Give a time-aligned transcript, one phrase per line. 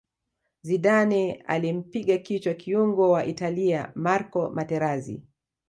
[0.63, 5.23] zidane alimpiga kichwa kiungo wa italia marco materazi